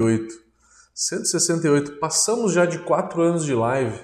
[0.00, 0.32] 168.
[0.94, 1.92] 168.
[1.98, 3.98] Passamos já de 4 anos de live.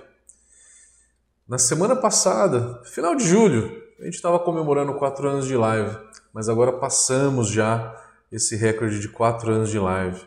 [1.48, 5.96] Na semana passada, final de julho, a gente estava comemorando 4 anos de live,
[6.32, 7.94] mas agora passamos já
[8.32, 10.20] esse recorde de 4 anos de live.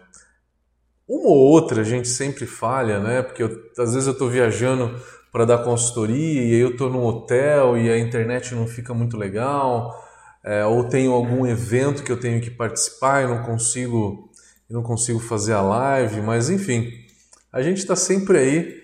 [1.06, 3.22] Uma ou outra a gente sempre falha, né?
[3.22, 4.98] Porque eu, às vezes eu estou viajando
[5.34, 9.18] para dar consultoria e aí eu estou num hotel e a internet não fica muito
[9.18, 9.94] legal,
[10.46, 14.27] é, ou tenho algum evento que eu tenho que participar e não consigo
[14.70, 16.92] e não consigo fazer a live, mas enfim,
[17.52, 18.84] a gente está sempre aí,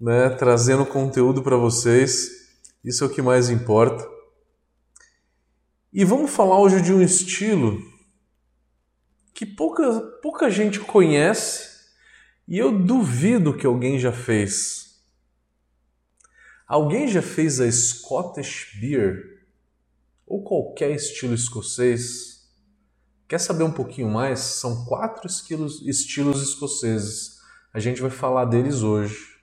[0.00, 2.48] né, trazendo conteúdo para vocês.
[2.84, 4.08] Isso é o que mais importa.
[5.92, 7.82] E vamos falar hoje de um estilo
[9.34, 11.68] que pouca, pouca gente conhece
[12.46, 15.02] e eu duvido que alguém já fez.
[16.66, 19.46] Alguém já fez a Scottish Beer
[20.26, 22.37] ou qualquer estilo escocês?
[23.28, 24.40] Quer saber um pouquinho mais?
[24.40, 27.36] São quatro estilos, estilos escoceses.
[27.74, 29.36] A gente vai falar deles hoje.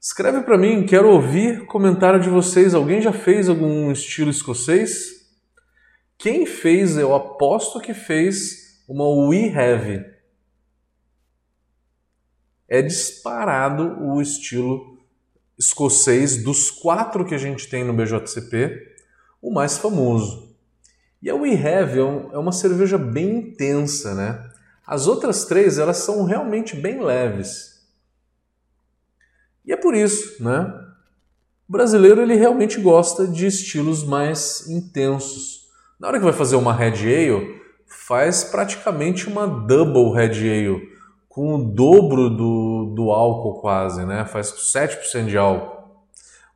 [0.00, 2.74] Escreve para mim, quero ouvir comentário de vocês.
[2.74, 5.30] Alguém já fez algum estilo escocês?
[6.16, 10.04] Quem fez, eu aposto que fez uma We Have.
[12.66, 14.98] É disparado o estilo
[15.58, 18.91] escocês dos quatro que a gente tem no BJCP
[19.42, 20.56] o mais famoso.
[21.20, 24.50] E a We Have é, é uma cerveja bem intensa, né?
[24.86, 27.82] As outras três, elas são realmente bem leves.
[29.64, 30.72] E é por isso, né?
[31.68, 35.68] O brasileiro ele realmente gosta de estilos mais intensos.
[35.98, 40.88] Na hora que vai fazer uma Red Ale, faz praticamente uma Double Red Ale,
[41.28, 44.24] com o dobro do, do álcool quase, né?
[44.24, 45.82] Faz 7% de álcool.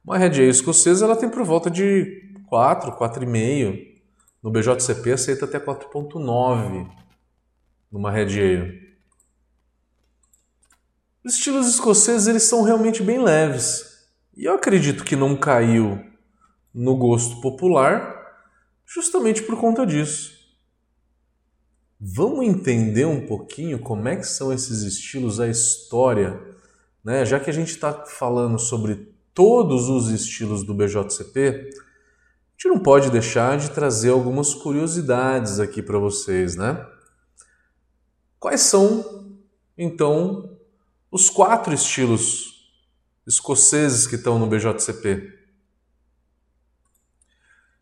[0.05, 3.97] Uma Red Ale escocesa ela tem por volta de 4, 4,5.
[4.43, 6.89] No BJCP aceita até 4,9
[7.91, 8.87] numa Red.
[11.25, 14.07] Os estilos escoceses eles são realmente bem leves.
[14.37, 16.01] E eu acredito que não caiu
[16.73, 18.15] no gosto popular
[18.85, 20.37] justamente por conta disso.
[21.99, 26.39] Vamos entender um pouquinho como é que são esses estilos, a história,
[27.03, 27.25] né?
[27.25, 31.71] Já que a gente está falando sobre todos os estilos do BJCP,
[32.67, 36.85] gente não pode deixar de trazer algumas curiosidades aqui para vocês, né?
[38.39, 39.39] Quais são,
[39.79, 40.59] então,
[41.11, 42.55] os quatro estilos
[43.27, 45.33] escoceses que estão no BJCP?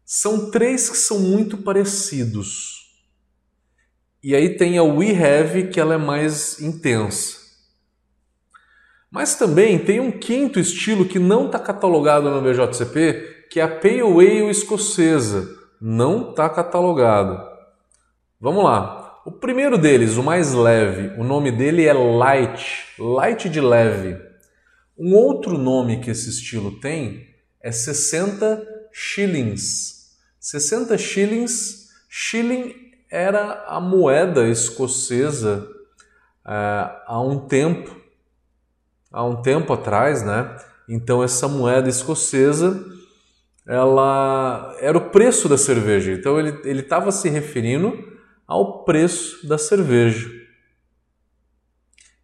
[0.04, 2.84] São três que são muito parecidos.
[4.22, 7.42] E aí tem a We Have, que ela é mais intensa.
[9.10, 14.00] Mas também tem um quinto estilo que não está catalogado no BJCP, que a Pale
[14.00, 15.48] Ale escocesa.
[15.80, 17.40] Não está catalogado.
[18.40, 19.22] Vamos lá.
[19.24, 24.20] O primeiro deles, o mais leve, o nome dele é Light, Light de leve.
[24.98, 27.28] Um outro nome que esse estilo tem
[27.62, 28.60] é 60
[28.92, 30.16] shillings.
[30.40, 32.74] 60 shillings, shilling
[33.08, 35.64] era a moeda escocesa
[36.44, 37.94] é, há um tempo,
[39.12, 40.56] há um tempo atrás, né?
[40.88, 42.93] Então essa moeda escocesa
[43.66, 46.12] ela era o preço da cerveja.
[46.12, 48.12] Então ele estava se referindo
[48.46, 50.28] ao preço da cerveja.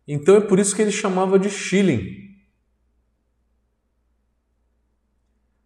[0.06, 2.30] Então é por isso que ele chamava de shilling.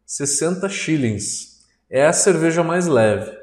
[0.06, 1.64] 60 shillings.
[1.90, 3.36] É a cerveja mais leve.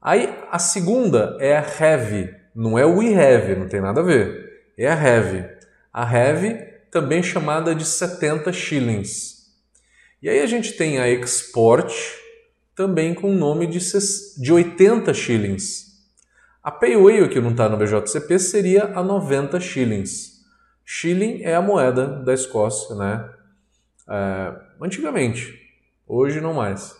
[0.00, 2.34] Aí a segunda é a heavy.
[2.54, 4.70] Não é o we have, não tem nada a ver.
[4.76, 5.48] É a heavy.
[5.92, 6.54] A heavy
[6.90, 9.41] também chamada de 70 shillings.
[10.22, 11.92] E aí a gente tem a Export,
[12.76, 13.80] também com o nome de,
[14.38, 16.00] de 80 shillings.
[16.62, 20.44] A Pay Ale, que não está no BJCP, seria a 90 shillings.
[20.84, 23.28] Shilling é a moeda da Escócia, né?
[24.08, 25.58] É, antigamente,
[26.06, 26.96] hoje não mais.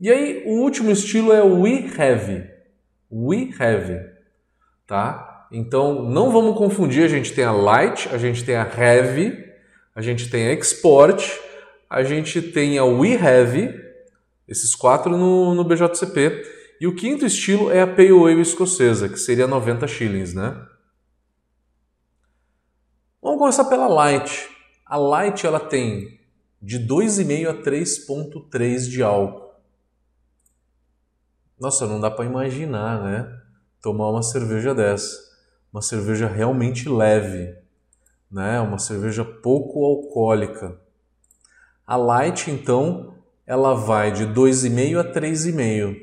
[0.00, 2.48] E aí o último estilo é o We Have.
[3.12, 4.00] We Have,
[4.86, 5.46] tá?
[5.52, 9.44] Então não vamos confundir, a gente tem a Light, a gente tem a Heavy,
[9.94, 11.47] a gente tem a Export
[11.88, 13.74] a gente tem a We Have,
[14.46, 19.16] esses quatro no, no BJCP, e o quinto estilo é a Pale Ale escocesa, que
[19.16, 20.66] seria 90 shillings, né?
[23.20, 24.48] Vamos começar pela Light.
[24.86, 26.20] A Light ela tem
[26.62, 29.48] de 2,5 a 3,3 de álcool.
[31.58, 33.40] Nossa, não dá para imaginar, né?
[33.82, 35.16] Tomar uma cerveja dessa.
[35.72, 37.56] Uma cerveja realmente leve,
[38.30, 38.60] né?
[38.60, 40.80] Uma cerveja pouco alcoólica.
[41.88, 43.14] A light, então,
[43.46, 45.96] ela vai de 2,5 a 3,5.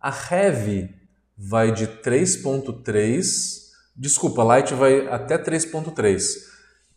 [0.00, 0.88] A heavy
[1.36, 3.26] vai de 3.3,
[3.94, 6.22] desculpa, light vai até 3.3.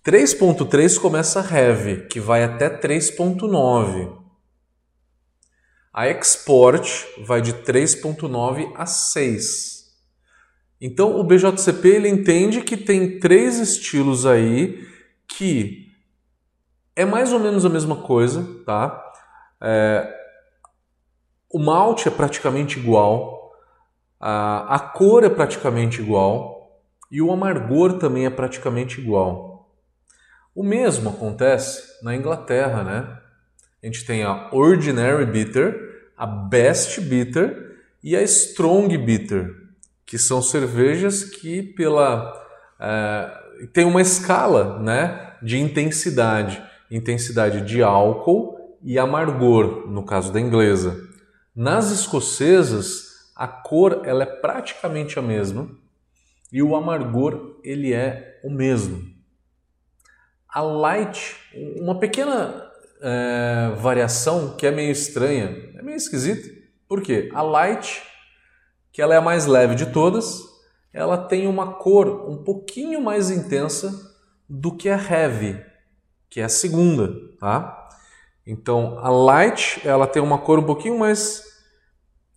[0.01, 4.17] 3.3 começa heavy, que vai até 3.9.
[5.93, 6.89] A export
[7.25, 9.93] vai de 3.9 a 6.
[10.79, 14.87] Então o BJCP ele entende que tem três estilos aí
[15.27, 15.84] que
[16.95, 19.03] é mais ou menos a mesma coisa, tá?
[19.61, 20.13] É,
[21.51, 23.53] o malte é praticamente igual,
[24.19, 26.81] a, a cor é praticamente igual
[27.11, 29.69] e o amargor também é praticamente igual.
[30.53, 33.19] O mesmo acontece na Inglaterra, né?
[33.83, 39.53] A gente tem a Ordinary Bitter, a Best Bitter e a Strong Bitter,
[40.05, 42.33] que são cervejas que pela
[42.79, 50.39] é, tem uma escala, né, de intensidade, intensidade de álcool e amargor, no caso da
[50.39, 50.95] inglesa.
[51.55, 55.69] Nas escocesas, a cor ela é praticamente a mesma
[56.51, 59.03] e o amargor ele é o mesmo.
[60.47, 61.35] A light,
[61.81, 62.71] uma pequena
[63.01, 66.47] é, variação que é meio estranha, é meio esquisita.
[66.87, 67.29] Por quê?
[67.33, 68.03] A light,
[68.91, 70.43] que ela é a mais leve de todas,
[70.93, 74.15] ela tem uma cor um pouquinho mais intensa
[74.47, 75.61] do que a heavy,
[76.29, 77.89] que é a segunda, tá?
[78.45, 81.43] Então, a light, ela tem uma cor um pouquinho mais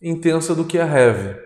[0.01, 1.39] intensa do que a heavy.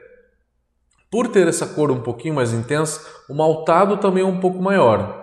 [1.11, 5.21] Por ter essa cor um pouquinho mais intensa, o maltado também é um pouco maior.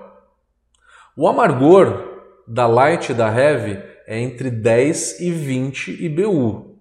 [1.16, 6.80] O amargor da light e da heavy é entre 10 e 20 IBU.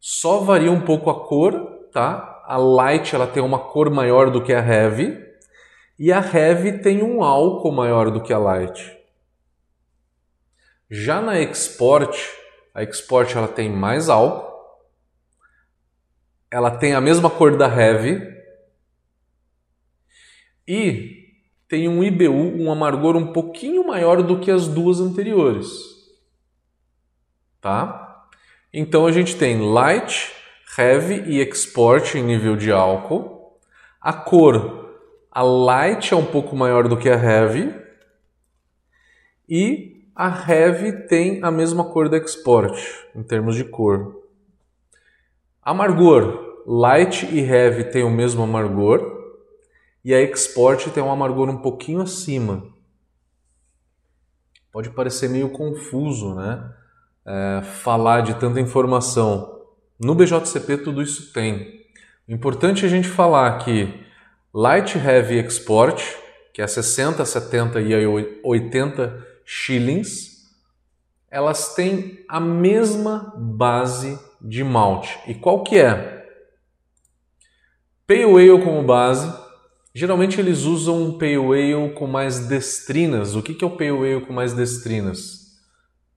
[0.00, 1.52] Só varia um pouco a cor,
[1.92, 2.42] tá?
[2.46, 5.29] A light ela tem uma cor maior do que a heavy
[6.00, 8.98] e a heavy tem um álcool maior do que a light.
[10.88, 12.18] Já na export,
[12.74, 14.50] a export ela tem mais álcool,
[16.50, 18.18] ela tem a mesma cor da heavy
[20.66, 21.36] e
[21.68, 25.68] tem um IBU, um amargor um pouquinho maior do que as duas anteriores.
[27.60, 28.26] Tá?
[28.72, 30.32] Então a gente tem light,
[30.78, 33.60] heavy e export em nível de álcool.
[34.00, 34.89] A cor,
[35.30, 37.74] a light é um pouco maior do que a heavy.
[39.48, 42.78] E a Heavy tem a mesma cor da Export,
[43.16, 44.22] em termos de cor.
[45.62, 49.00] Amargor, Light e Heavy tem o mesmo amargor,
[50.04, 52.64] e a Export tem um amargor um pouquinho acima.
[54.70, 56.70] Pode parecer meio confuso, né?
[57.24, 59.62] É, falar de tanta informação.
[59.98, 61.80] No BJCP tudo isso tem.
[62.28, 64.04] O importante é a gente falar que
[64.52, 66.02] Light Heavy Export,
[66.52, 67.94] que é 60, 70 e
[68.42, 70.40] 80 shillings,
[71.30, 75.16] elas têm a mesma base de malte.
[75.28, 76.26] E qual que é?
[78.06, 79.32] Pale Ale como base.
[79.94, 83.36] Geralmente eles usam um Pale Ale com mais destrinas.
[83.36, 85.60] O que, é o Pale Ale com mais destrinas?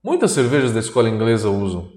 [0.02, 1.92] Muitas cervejas da escola inglesa usam.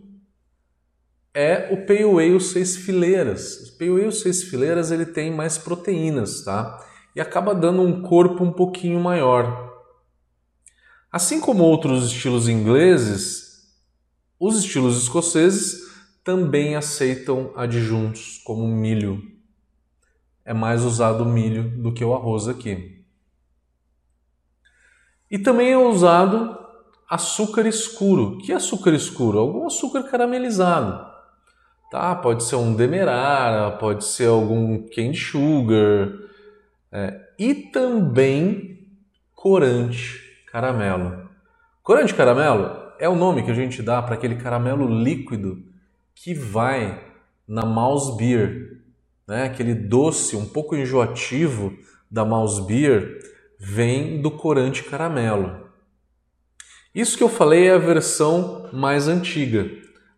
[1.40, 3.70] É o Pale Ale seis fileiras.
[3.70, 6.84] O Pale Ale seis fileiras ele tem mais proteínas, tá?
[7.16, 9.72] E acaba dando um corpo um pouquinho maior.
[11.12, 13.68] Assim como outros estilos ingleses,
[14.40, 15.80] os estilos escoceses
[16.24, 19.22] também aceitam adjuntos como milho.
[20.44, 23.06] É mais usado o milho do que o arroz aqui.
[25.30, 26.58] E também é usado
[27.08, 28.40] açúcar escuro.
[28.40, 29.38] Que açúcar escuro?
[29.38, 31.07] Algum açúcar caramelizado.
[31.90, 32.16] Tá?
[32.16, 36.10] Pode ser um demerara, pode ser algum candy sugar.
[36.92, 37.20] É.
[37.40, 38.88] E também
[39.34, 41.30] corante caramelo.
[41.84, 45.64] Corante caramelo é o nome que a gente dá para aquele caramelo líquido
[46.16, 47.00] que vai
[47.48, 48.82] na mouse beer,
[49.28, 49.46] né?
[49.46, 51.78] Aquele doce um pouco enjoativo
[52.10, 53.20] da mouse beer
[53.60, 55.68] vem do corante caramelo.
[56.94, 59.70] Isso que eu falei é a versão mais antiga.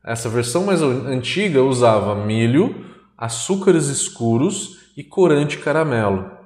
[0.03, 2.86] Essa versão mais antiga usava milho,
[3.18, 6.39] açúcares escuros e corante caramelo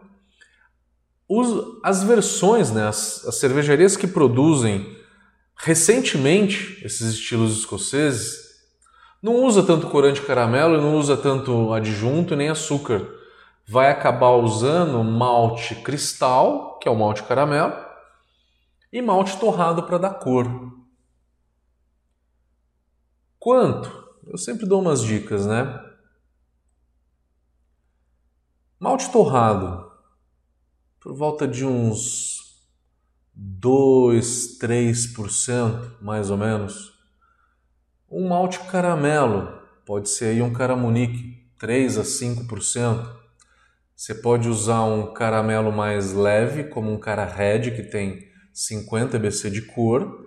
[1.84, 4.96] as versões, né, as, as cervejarias que produzem
[5.56, 8.44] recentemente esses estilos escoceses,
[9.22, 13.08] não usa tanto corante caramelo, não usa tanto adjunto nem açúcar.
[13.66, 17.74] Vai acabar usando malte cristal, que é o malte caramelo,
[18.92, 20.46] e malte torrado para dar cor.
[23.44, 23.92] Quanto?
[24.26, 25.78] Eu sempre dou umas dicas, né?
[28.80, 29.92] Malte torrado
[30.98, 32.64] por volta de uns
[33.34, 36.94] 2, 3% mais ou menos.
[38.10, 43.14] Um malte caramelo pode ser aí um caramunique 3 a 5%.
[43.94, 49.50] Você pode usar um caramelo mais leve, como um cara red que tem 50 BC
[49.50, 50.23] de cor,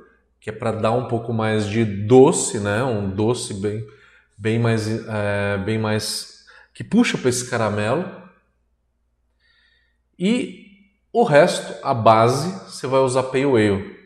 [0.46, 2.80] que é para dar um pouco mais de doce, né?
[2.84, 3.84] Um doce bem,
[4.38, 8.08] bem mais, é, bem mais que puxa para esse caramelo.
[10.16, 10.66] E
[11.12, 13.96] o resto, a base, você vai usar Pale Ale.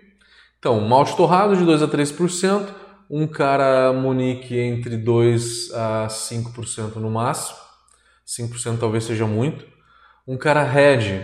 [0.58, 2.68] Então, malte torrado de 2 a 3%,
[3.10, 7.58] um cara Munique entre 2 a 5% no máximo.
[8.26, 9.66] 5% talvez seja muito.
[10.26, 11.22] Um cara Red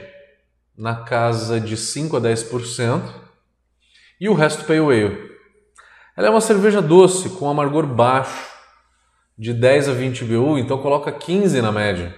[0.77, 3.26] na casa de 5 a 10%.
[4.19, 5.31] E o resto Pale Ale.
[6.17, 8.51] Ela é uma cerveja doce, com amargor baixo,
[9.37, 12.15] de 10 a 20 BU, então coloca 15 na média.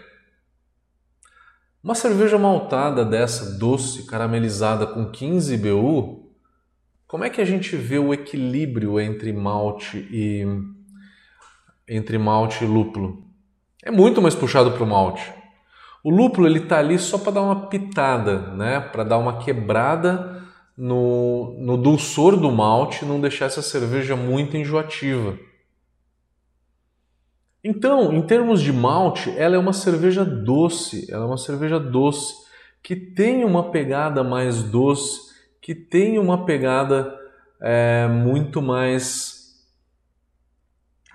[1.82, 6.28] Uma cerveja maltada dessa, doce, caramelizada com 15 BU,
[7.08, 10.44] como é que a gente vê o equilíbrio entre malte e
[11.88, 13.24] entre malte e lúpulo?
[13.82, 15.32] É muito mais puxado para o malte.
[16.04, 18.78] O lúpulo ele tá ali só para dar uma pitada, né?
[18.78, 20.38] Para dar uma quebrada
[20.78, 25.36] no, no dulçor do malte, não deixar essa cerveja muito enjoativa.
[27.64, 32.32] Então, em termos de malte, ela é uma cerveja doce, ela é uma cerveja doce
[32.80, 37.12] que tem uma pegada mais doce, que tem uma pegada
[37.60, 39.56] é, muito mais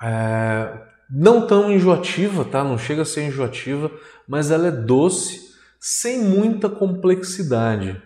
[0.04, 0.78] é,
[1.10, 2.66] não tão enjoativa, tá?
[2.66, 3.90] Não chega a ser enjoativa,
[4.28, 8.02] mas ela é doce, sem muita complexidade.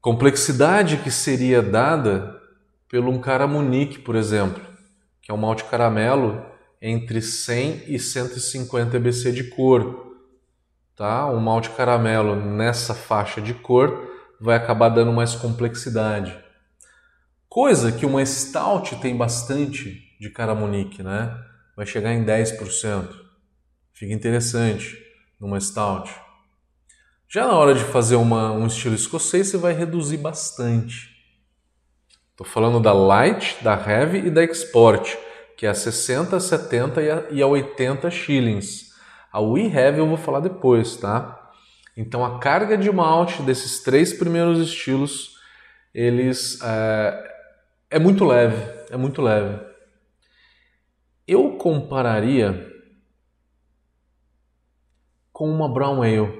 [0.00, 2.40] Complexidade que seria dada
[2.88, 4.68] pelo um caramunique, por exemplo
[5.28, 6.42] que é um malte caramelo
[6.80, 10.16] entre 100 e 150 BC de cor.
[10.96, 11.30] Tá?
[11.30, 16.34] Um malte caramelo nessa faixa de cor vai acabar dando mais complexidade.
[17.46, 21.38] Coisa que uma stout tem bastante de caramonique, né?
[21.76, 23.10] Vai chegar em 10%.
[23.92, 24.96] Fica interessante
[25.38, 26.10] numa stout.
[27.30, 31.14] Já na hora de fazer uma, um estilo escocês, você vai reduzir bastante.
[32.30, 35.14] Estou falando da Light, da Heavy e da Export,
[35.54, 38.94] que é a 60, 70 e a, e a 80 shillings.
[39.30, 41.52] A We Heavy eu vou falar depois, tá?
[41.94, 45.36] Então a carga de malte desses três primeiros estilos,
[45.92, 47.34] eles é,
[47.90, 48.56] é muito leve,
[48.88, 49.62] é muito leve.
[51.26, 52.72] Eu compararia
[55.30, 56.37] com uma Brown Ale.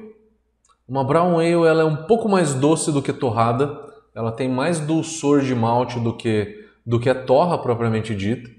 [0.88, 3.78] Uma Brown Ale ela é um pouco mais doce do que torrada,
[4.14, 8.50] ela tem mais dulçor de malte do que, do que a torra propriamente dita.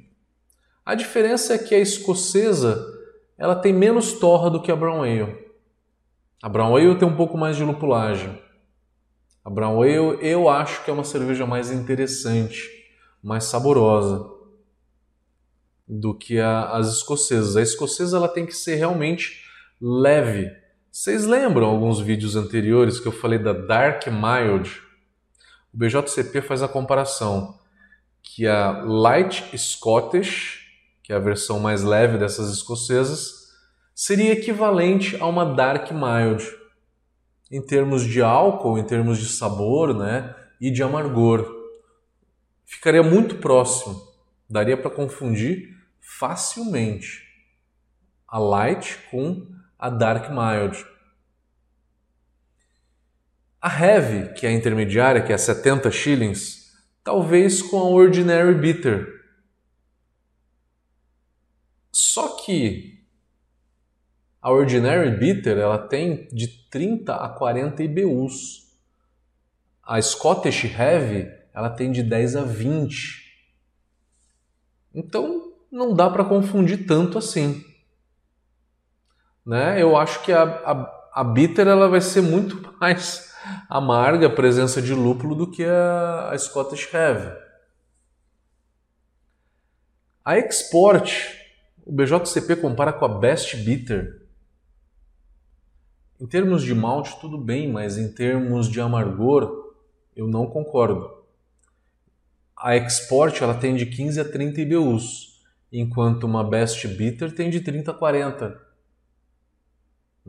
[0.86, 2.86] A diferença é que a escocesa
[3.36, 5.50] ela tem menos torra do que a brown ale.
[6.42, 8.40] A brown ale tem um pouco mais de lupulagem.
[9.44, 12.70] A brown ale eu acho que é uma cerveja mais interessante,
[13.24, 14.24] mais saborosa
[15.88, 17.58] do que a, as escocesas.
[17.58, 19.44] A escocesa ela tem que ser realmente
[19.82, 20.52] leve.
[21.02, 24.82] Vocês lembram alguns vídeos anteriores que eu falei da Dark Mild?
[25.74, 27.58] O BJCP faz a comparação
[28.22, 30.60] que a Light Scottish,
[31.02, 33.54] que é a versão mais leve dessas escocesas,
[33.96, 36.46] seria equivalente a uma Dark Mild
[37.50, 41.50] em termos de álcool, em termos de sabor, né, e de amargor.
[42.66, 44.06] Ficaria muito próximo,
[44.50, 47.24] daria para confundir facilmente
[48.28, 50.86] a Light com a Dark Mild.
[53.62, 59.08] A Heavy, que é a intermediária, que é 70 shillings, talvez com a Ordinary Bitter.
[61.92, 63.06] Só que
[64.42, 68.78] a Ordinary Bitter ela tem de 30 a 40 IBUs.
[69.84, 73.30] A Scottish Heavy ela tem de 10 a 20.
[74.94, 77.69] Então não dá para confundir tanto assim.
[79.46, 79.82] Né?
[79.82, 83.30] Eu acho que a, a, a bitter ela vai ser muito mais
[83.68, 87.36] amarga a presença de lúpulo do que a, a Scottish Heavy.
[90.24, 91.12] A Export,
[91.86, 94.28] o BJCP compara com a Best Bitter.
[96.20, 99.74] Em termos de malte, tudo bem, mas em termos de amargor,
[100.16, 101.18] eu não concordo.
[102.56, 105.42] A Export ela tem de 15 a 30 IBUs,
[105.72, 108.69] enquanto uma Best Bitter tem de 30 a 40.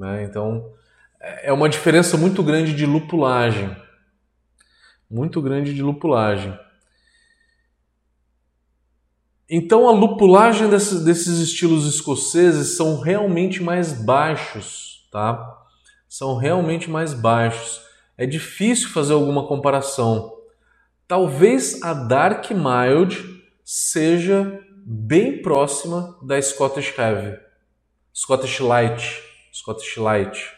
[0.01, 0.25] Né?
[0.25, 0.73] Então,
[1.21, 3.77] é uma diferença muito grande de lupulagem.
[5.11, 6.59] Muito grande de lupulagem.
[9.47, 15.67] Então a lupulagem desses, desses estilos escoceses são realmente mais baixos, tá?
[16.09, 17.83] São realmente mais baixos.
[18.17, 20.33] É difícil fazer alguma comparação.
[21.07, 27.37] Talvez a Dark Mild seja bem próxima da Scottish Heavy,
[28.15, 29.30] Scottish Light,
[29.61, 30.57] Scottish Light.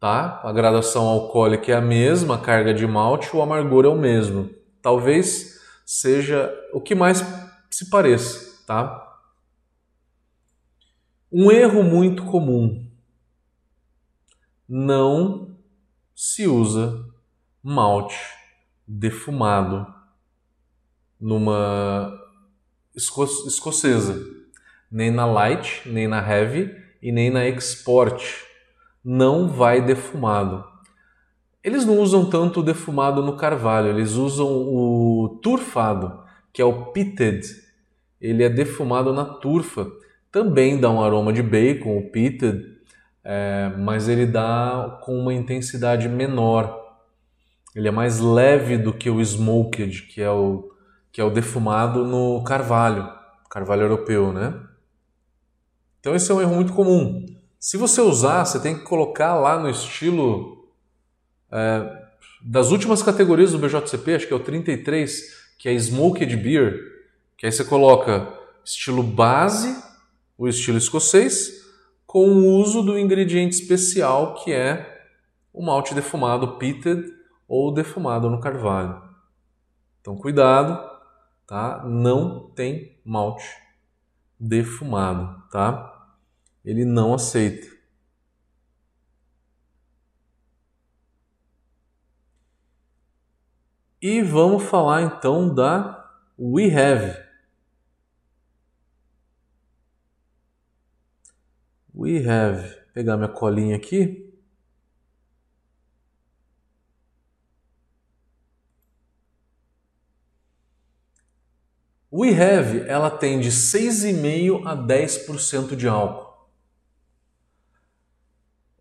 [0.00, 0.40] Tá?
[0.42, 4.50] A graduação alcoólica é a mesma, a carga de malte, o amargor é o mesmo.
[4.82, 7.24] Talvez seja o que mais
[7.70, 9.04] se pareça, tá?
[11.30, 12.88] Um erro muito comum.
[14.68, 15.56] Não
[16.14, 17.04] se usa
[17.62, 18.18] malte
[18.86, 19.86] defumado
[21.20, 22.12] numa
[22.94, 24.20] esco escocesa,
[24.90, 28.44] nem na light, nem na heavy e nem na export.
[29.04, 30.64] Não vai defumado.
[31.62, 36.86] Eles não usam tanto o defumado no carvalho, eles usam o turfado, que é o
[36.86, 37.42] pitted.
[38.20, 39.86] Ele é defumado na turfa.
[40.30, 42.64] Também dá um aroma de bacon, o pitted,
[43.24, 46.78] é, mas ele dá com uma intensidade menor.
[47.74, 50.70] Ele é mais leve do que o smoked, que é o,
[51.12, 53.08] que é o defumado no carvalho,
[53.50, 54.54] carvalho europeu, né?
[56.00, 57.26] Então esse é um erro muito comum.
[57.58, 60.68] Se você usar, você tem que colocar lá no estilo
[61.50, 62.06] é,
[62.42, 65.22] das últimas categorias do BJCP, acho que é o 33,
[65.58, 66.80] que é Smoked Beer,
[67.36, 68.32] que aí você coloca
[68.64, 69.76] estilo base,
[70.36, 71.66] o estilo escocês,
[72.06, 75.04] com o uso do ingrediente especial que é
[75.52, 77.12] o malte defumado pitted
[77.48, 79.02] ou defumado no carvalho.
[80.00, 80.80] Então cuidado,
[81.46, 81.84] tá?
[81.84, 83.67] Não tem malte
[84.38, 86.16] defumado, tá?
[86.64, 87.66] Ele não aceita.
[94.00, 95.98] E vamos falar então da
[96.38, 97.28] We Have.
[101.92, 102.62] We have.
[102.62, 104.27] Vou pegar minha colinha aqui.
[112.18, 116.26] We Have ela tem de 6,5% a 10% de álcool.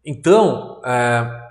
[0.04, 1.48] Então, é,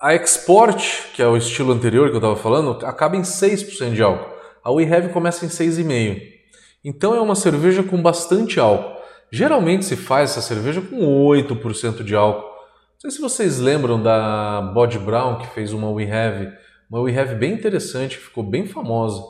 [0.00, 4.02] a Export, que é o estilo anterior que eu estava falando, acaba em 6% de
[4.02, 4.34] álcool.
[4.64, 6.20] A We Have começa em 6,5%.
[6.82, 8.98] Então é uma cerveja com bastante álcool.
[9.30, 12.48] Geralmente se faz essa cerveja com 8% de álcool.
[12.94, 16.52] Não sei se vocês lembram da Bod Brown, que fez uma We Have,
[16.90, 19.22] uma We Have bem interessante, ficou bem famosa.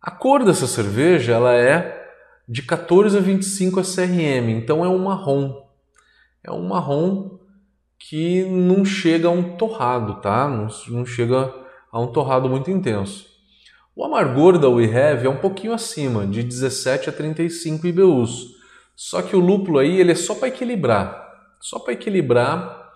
[0.00, 2.06] A cor dessa cerveja ela é
[2.48, 5.66] de 14 a 25 SRM, então é um marrom.
[6.42, 7.38] É um marrom
[7.98, 10.48] que não chega a um torrado, tá?
[10.48, 11.52] Não, não chega
[11.90, 13.26] a um torrado muito intenso.
[13.94, 18.56] O amargor da We Have é um pouquinho acima, de 17 a 35 IBUs.
[18.94, 21.28] Só que o lúpulo aí ele é só para equilibrar,
[21.60, 22.92] só para equilibrar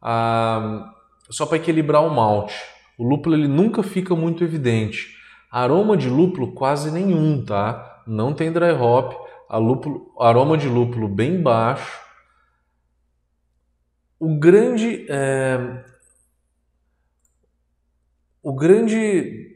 [0.00, 0.92] a,
[1.30, 2.56] só para equilibrar o malte.
[2.98, 5.21] O lúpulo ele nunca fica muito evidente.
[5.52, 8.02] Aroma de lúpulo quase nenhum, tá?
[8.06, 9.12] Não tem dry hop.
[9.50, 12.00] Lúpulo, aroma de lúpulo bem baixo.
[14.18, 15.84] O grande, é,
[18.42, 19.54] o grande,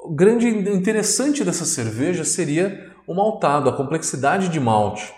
[0.00, 5.14] o grande interessante dessa cerveja seria o maltado, a complexidade de malte.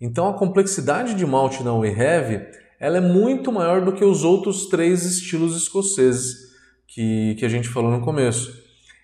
[0.00, 2.46] Então a complexidade de malte na We Have
[2.78, 6.52] ela é muito maior do que os outros três estilos escoceses
[6.86, 8.59] que, que a gente falou no começo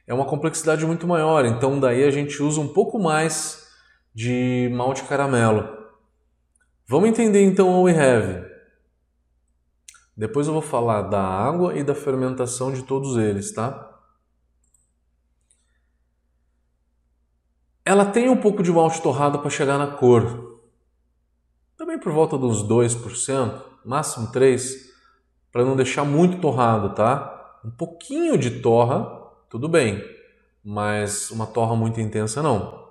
[0.06, 3.66] é uma complexidade muito maior, então daí a gente usa um pouco mais
[4.14, 5.68] de malte caramelo.
[6.88, 8.46] Vamos entender então o We Have.
[10.16, 13.92] Depois eu vou falar da água e da fermentação de todos eles, tá?
[17.84, 20.60] Ela tem um pouco de malte torrado para chegar na cor.
[21.76, 24.86] Também por volta dos 2%, máximo 3%,
[25.52, 27.60] para não deixar muito torrado, tá?
[27.64, 29.15] Um pouquinho de torra
[29.48, 30.02] tudo bem,
[30.64, 32.86] mas uma torra muito intensa não.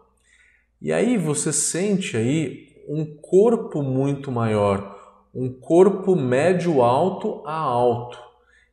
[0.81, 4.95] E aí você sente aí um corpo muito maior,
[5.33, 8.17] um corpo médio alto a alto.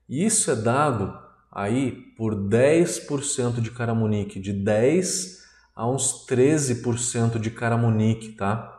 [0.09, 1.18] Isso é dado
[1.51, 5.42] aí por 10% de caramonique, de 10
[5.75, 8.79] a uns 13% de caramonique, tá?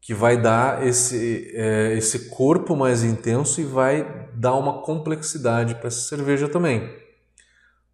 [0.00, 5.86] Que vai dar esse, é, esse corpo mais intenso e vai dar uma complexidade para
[5.86, 7.01] essa cerveja também.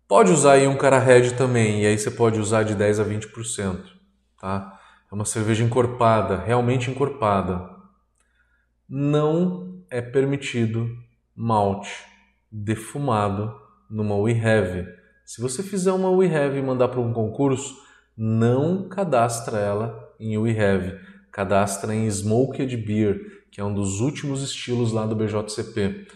[0.09, 3.05] Pode usar aí um cara red também, e aí você pode usar de 10 a
[3.05, 3.79] 20%,
[4.41, 4.81] tá?
[5.13, 7.69] É uma cerveja encorpada, realmente encorpada.
[8.89, 10.89] Não é permitido
[11.37, 12.07] malte
[12.51, 13.55] defumado
[13.91, 14.89] numa We Have.
[15.27, 17.77] Se você fizer uma We Have e mandar para um concurso,
[18.17, 20.99] não cadastra ela em We Have.
[21.31, 26.07] Cadastra em Smoked Beer, que é um dos últimos estilos lá do BJCP.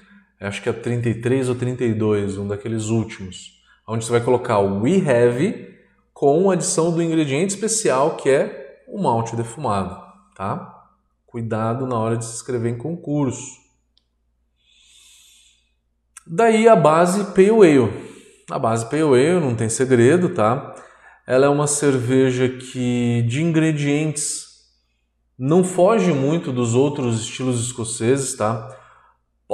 [0.40, 3.61] Acho que é 33 ou 32, um daqueles últimos.
[3.92, 5.76] Onde você vai colocar o We Have
[6.14, 10.02] com a adição do ingrediente especial que é o malte defumado,
[10.34, 10.88] tá?
[11.26, 13.60] Cuidado na hora de se inscrever em concurso.
[16.26, 17.92] Daí a base Pale Ale.
[18.50, 20.74] A base Pale Ale não tem segredo, tá?
[21.26, 24.46] Ela é uma cerveja que de ingredientes
[25.38, 28.74] não foge muito dos outros estilos escoceses, tá?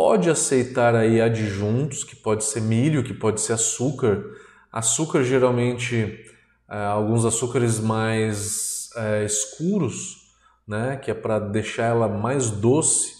[0.00, 4.24] Pode aceitar aí adjuntos, que pode ser milho, que pode ser açúcar.
[4.70, 6.24] Açúcar geralmente
[6.70, 10.96] é, alguns açúcares mais é, escuros, né?
[10.98, 13.12] Que é para deixar ela mais doce.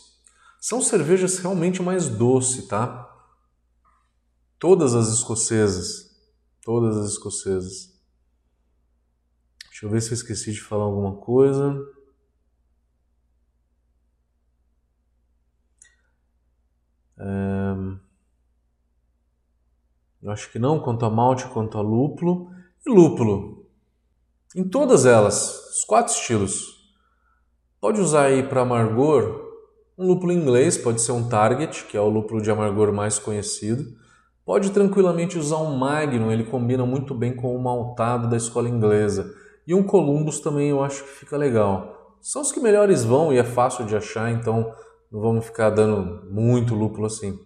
[0.61, 3.12] São cervejas realmente mais doce, tá?
[4.57, 6.17] Todas as escocesas,
[6.62, 7.93] todas as escocesas.
[9.69, 11.77] Deixa eu ver se eu esqueci de falar alguma coisa.
[20.22, 22.50] Eu acho que não, quanto a malte, quanto a lúpulo.
[22.87, 23.66] E lúpulo,
[24.54, 26.78] em todas elas, os quatro estilos.
[27.81, 29.46] Pode usar aí para amargor
[29.96, 33.85] um lúpulo inglês, pode ser um Target, que é o lúpulo de amargor mais conhecido.
[34.44, 39.35] Pode tranquilamente usar um Magnum, ele combina muito bem com o maltado da escola inglesa.
[39.66, 42.16] E um Columbus também eu acho que fica legal.
[42.22, 44.72] São os que melhores vão e é fácil de achar, então
[45.11, 47.38] não vamos ficar dando muito lúpulo assim.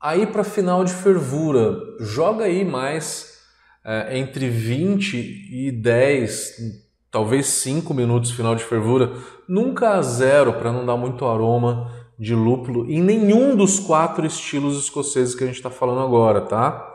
[0.00, 3.40] Aí para final de fervura, joga aí mais
[3.84, 9.12] é, entre 20 e 10, talvez 5 minutos final de fervura,
[9.48, 14.78] nunca a zero para não dar muito aroma de lúpulo em nenhum dos quatro estilos
[14.78, 16.88] escoceses que a gente está falando agora, tá?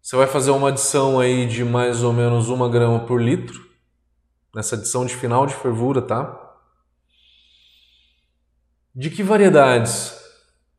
[0.00, 3.68] Você vai fazer uma adição aí de mais ou menos uma grama por litro
[4.54, 6.39] nessa adição de final de fervura, tá?
[8.94, 10.18] De que variedades?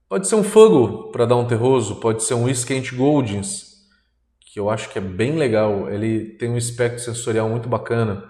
[0.10, 3.88] Pode ser um Fugo para dar um terroso, pode ser um Iskent Goldings,
[4.42, 8.30] que eu acho que é bem legal, ele tem um espectro sensorial muito bacana.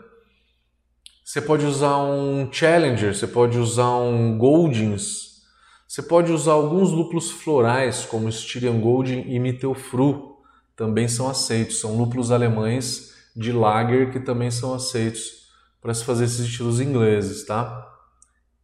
[1.25, 5.41] Você pode usar um Challenger, você pode usar um Goldings,
[5.87, 10.37] você pode usar alguns lúpulos florais, como Styrian Golding e Mittelfru,
[10.75, 11.79] também são aceitos.
[11.79, 15.47] São lúpulos alemães de lager que também são aceitos
[15.81, 17.90] para se fazer esses estilos ingleses, tá?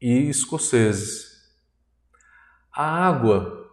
[0.01, 1.38] E escoceses.
[2.71, 3.69] A água,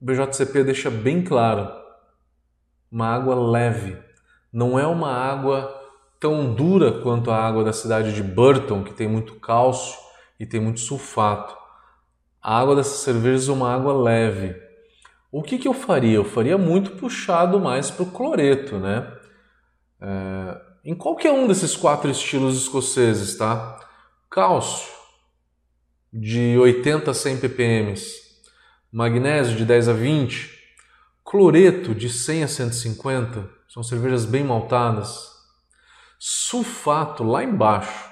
[0.00, 1.70] o BJCP deixa bem claro,
[2.90, 3.98] uma água leve,
[4.52, 5.74] não é uma água
[6.18, 9.98] tão dura quanto a água da cidade de Burton, que tem muito cálcio
[10.38, 11.56] e tem muito sulfato.
[12.42, 14.56] A água dessas cervejas é uma água leve.
[15.30, 16.16] O que, que eu faria?
[16.16, 19.12] Eu faria muito puxado mais para o cloreto, né?
[20.00, 23.77] É, em qualquer um desses quatro estilos escoceses, tá?
[24.30, 24.92] Cálcio
[26.12, 27.94] de 80 a 100 ppm,
[28.92, 30.58] magnésio de 10 a 20,
[31.24, 35.30] cloreto de 100 a 150, são cervejas bem maltadas,
[36.18, 38.08] sulfato lá embaixo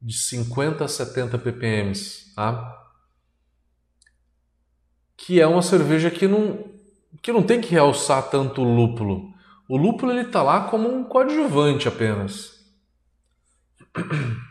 [0.00, 1.92] de 50 a 70 ppm,
[2.34, 2.86] tá?
[5.16, 6.66] Que é uma cerveja que não
[7.20, 9.32] que não tem que realçar tanto o lúpulo.
[9.68, 12.64] O lúpulo ele tá lá como um coadjuvante apenas.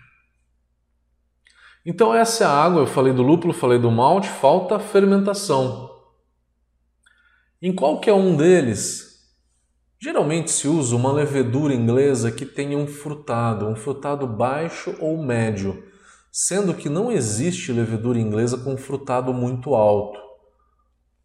[1.86, 5.90] Então essa é a água, eu falei do lúpulo, falei do malte, falta fermentação.
[7.62, 9.08] Em qualquer um deles,
[10.00, 15.84] geralmente se usa uma levedura inglesa que tenha um frutado, um frutado baixo ou médio,
[16.32, 20.20] sendo que não existe levedura inglesa com frutado muito alto,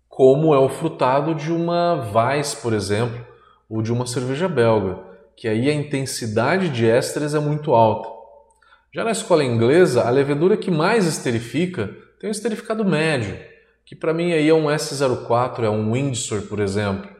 [0.08, 3.26] como é o frutado de uma Weiss, por exemplo,
[3.68, 5.02] ou de uma cerveja belga,
[5.36, 8.21] que aí a intensidade de ésteres é muito alta.
[8.94, 13.38] Já na escola inglesa, a levedura que mais esterifica tem um esterificado médio,
[13.86, 17.10] que para mim aí é um S04, é um Windsor, por exemplo.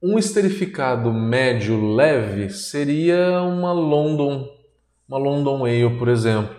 [0.00, 4.48] Um esterificado médio leve seria uma London,
[5.08, 6.54] uma London Ale, por exemplo,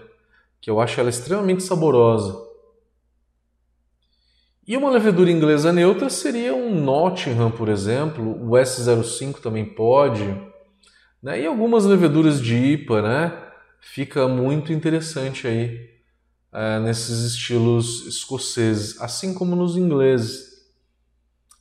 [0.60, 2.38] que eu acho ela extremamente saborosa.
[4.68, 10.53] E uma levedura inglesa neutra seria um Nottingham, por exemplo, o S05 também pode.
[11.24, 11.42] Né?
[11.42, 13.44] E algumas leveduras de IPA, né?
[13.80, 15.90] Fica muito interessante aí
[16.52, 20.52] é, nesses estilos escoceses, assim como nos ingleses.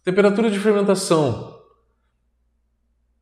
[0.05, 1.61] Temperatura de fermentação.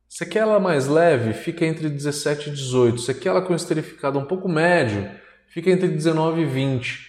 [0.09, 2.99] Se quer ela mais leve, fica entre 17 e 18.
[2.99, 5.09] Se quer ela com esterificado um pouco médio,
[5.47, 7.07] fica entre 19 e 20.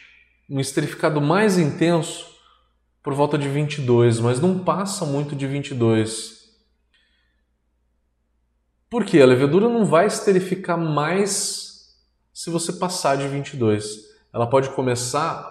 [0.48, 2.26] Um esterificado mais intenso,
[3.02, 6.41] por volta de 22, mas não passa muito de 22.
[8.92, 11.96] Porque a levedura não vai esterificar mais
[12.30, 13.86] se você passar de 22.
[14.34, 15.50] Ela pode começar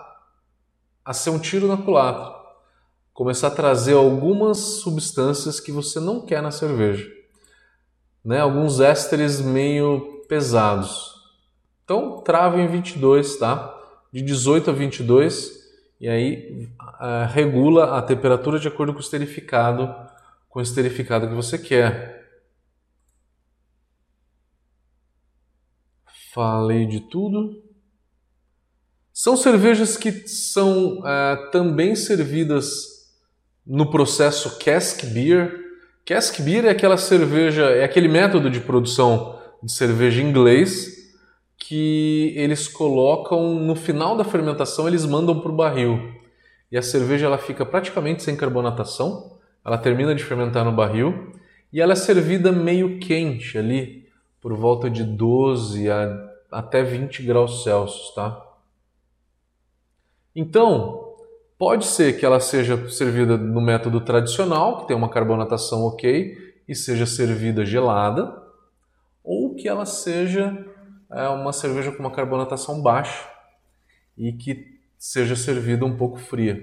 [1.04, 2.36] a ser um tiro na culatra.
[3.12, 7.10] Começar a trazer algumas substâncias que você não quer na cerveja.
[8.24, 8.40] Né?
[8.40, 11.12] Alguns ésteres meio pesados.
[11.84, 13.76] Então, trava em 22, tá?
[14.14, 15.52] De 18 a 22,
[16.00, 19.92] e aí uh, regula a temperatura de acordo com o esterificado,
[20.48, 22.21] com o esterificado que você quer.
[26.34, 27.62] Falei de tudo.
[29.12, 33.12] São cervejas que são uh, também servidas
[33.68, 35.60] no processo cask beer.
[36.06, 41.02] Cask beer é aquela cerveja, é aquele método de produção de cerveja inglês
[41.58, 46.14] que eles colocam no final da fermentação, eles mandam para o barril.
[46.72, 51.34] E a cerveja ela fica praticamente sem carbonatação, ela termina de fermentar no barril
[51.74, 54.02] e ela é servida meio quente ali,
[54.42, 58.46] por volta de 12 a até 20 graus Celsius, tá?
[60.36, 61.16] Então,
[61.58, 66.36] pode ser que ela seja servida no método tradicional, que tem uma carbonatação ok,
[66.68, 68.42] e seja servida gelada,
[69.24, 70.66] ou que ela seja
[71.12, 73.30] é, uma cerveja com uma carbonatação baixa
[74.18, 76.62] e que seja servida um pouco fria.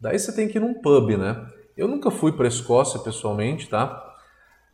[0.00, 1.46] Daí você tem que ir num pub, né?
[1.76, 4.09] Eu nunca fui para a Escócia pessoalmente, tá?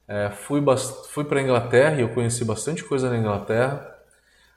[0.09, 0.63] É, fui
[1.11, 3.97] fui para a Inglaterra e eu conheci bastante coisa na Inglaterra,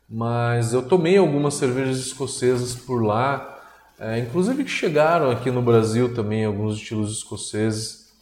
[0.07, 3.59] mas eu tomei algumas cervejas escocesas por lá,
[3.99, 8.13] é, inclusive que chegaram aqui no Brasil também, alguns estilos escoceses.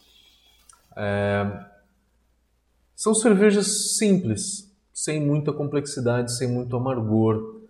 [0.96, 1.66] É,
[2.96, 7.62] são cervejas simples, sem muita complexidade, sem muito amargor,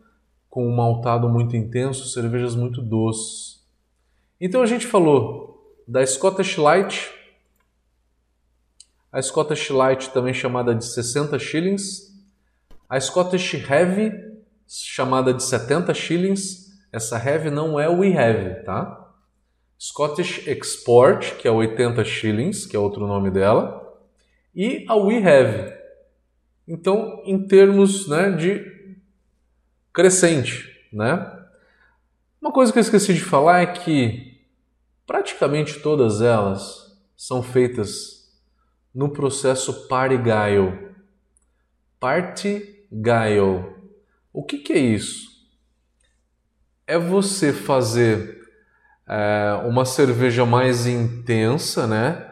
[0.49, 3.61] com um maltado muito intenso, cervejas muito doces.
[4.39, 7.11] Então a gente falou da Scottish Light,
[9.11, 12.13] a Scottish Light também chamada de 60 shillings,
[12.89, 14.11] a Scottish Heavy
[14.67, 19.05] chamada de 70 shillings, essa heavy não é o we have, tá?
[19.79, 23.97] Scottish Export, que é 80 shillings, que é outro nome dela,
[24.55, 25.73] e a we have.
[26.67, 28.97] Então, em termos né, de
[29.93, 31.33] crescente, né?
[32.41, 34.41] Uma coisa que eu esqueci de falar é que
[35.05, 38.16] praticamente todas elas são feitas
[38.97, 40.91] no processo Party-Gyle.
[41.99, 43.65] Party-Gyle.
[44.33, 45.37] O que, que é isso?
[46.87, 48.39] é você fazer
[49.05, 52.25] é, uma cerveja mais intensa, né?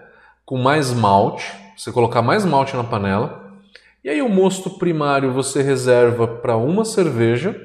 [0.45, 1.54] Com mais malte.
[1.78, 3.54] Você colocar mais malte na panela.
[4.01, 7.60] E aí o mosto primário você reserva para uma cerveja.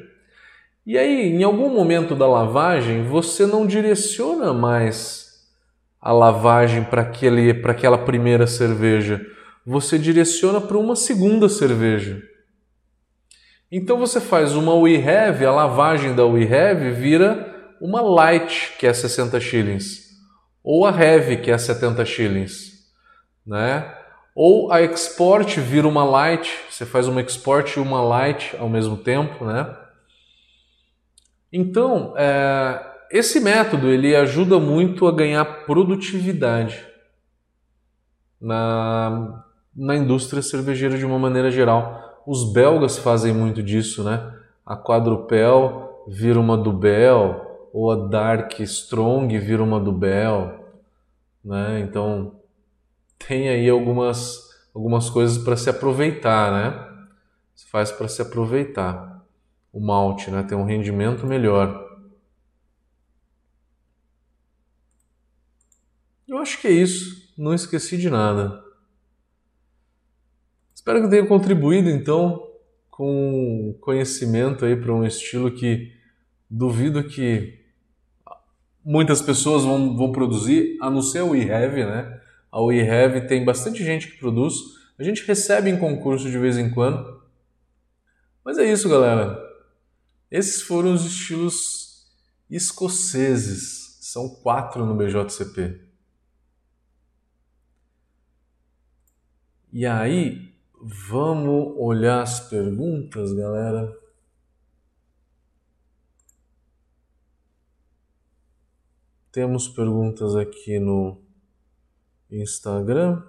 [0.84, 5.29] E aí, em algum momento da lavagem, você não direciona mais
[6.00, 7.02] a lavagem para
[7.72, 9.20] aquela primeira cerveja.
[9.66, 12.22] Você direciona para uma segunda cerveja.
[13.70, 18.86] Então você faz uma We Have, a lavagem da We Have vira uma Light, que
[18.86, 20.10] é 60 shillings,
[20.62, 22.72] ou a Heavy, que é 70 shillings,
[23.46, 23.94] né?
[24.34, 28.96] Ou a Export vira uma Light, você faz uma Export e uma Light ao mesmo
[28.96, 29.76] tempo, né?
[31.52, 36.87] Então, é, esse método ele ajuda muito a ganhar produtividade
[38.40, 39.44] na,
[39.75, 44.33] na indústria cervejeira de uma maneira geral os belgas fazem muito disso, né?
[44.64, 50.64] A quadrupel vira uma dubel, ou a dark strong vira uma dubel,
[51.44, 51.81] né?
[51.81, 52.37] Então
[53.27, 57.07] tem aí algumas algumas coisas para se aproveitar, né?
[57.55, 59.25] Se faz para se aproveitar
[59.73, 60.42] o malte, né?
[60.42, 61.89] Tem um rendimento melhor.
[66.30, 67.34] Eu acho que é isso.
[67.36, 68.62] Não esqueci de nada.
[70.72, 72.48] Espero que tenha contribuído então
[72.88, 75.92] com conhecimento aí para um estilo que
[76.48, 77.58] duvido que
[78.84, 82.20] muitas pessoas vão, vão produzir, a não ser a WeHave, né?
[82.52, 84.54] A WeHave tem bastante gente que produz,
[84.96, 87.20] a gente recebe em concurso de vez em quando.
[88.44, 89.36] Mas é isso, galera.
[90.30, 92.08] Esses foram os estilos
[92.48, 93.98] escoceses.
[94.00, 95.89] São quatro no BJCP.
[99.72, 100.50] E aí,
[100.83, 103.94] Vamos olhar as perguntas, galera.
[109.30, 111.20] Temos perguntas aqui no
[112.30, 113.22] Instagram.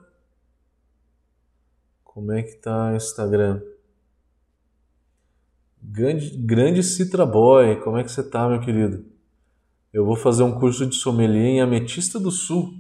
[2.06, 3.62] Como é que tá o Instagram?
[5.82, 9.06] Grande, grande Citra Boy, como é que você tá, meu querido?
[9.92, 12.74] Eu vou fazer um curso de sommelier em Ametista do Sul,